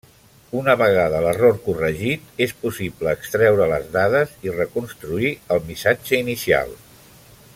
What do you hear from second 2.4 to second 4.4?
és possible extreure les dades